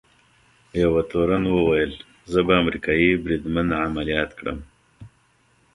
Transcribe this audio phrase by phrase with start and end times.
[0.81, 1.93] یوه تورن وویل:
[2.31, 4.59] زه به امریکايي بریدمن عملیات کړم.